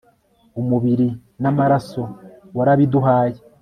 umubiri 0.61 1.07
n'amaraso 1.41 2.01
warabiduhaye 2.57 3.37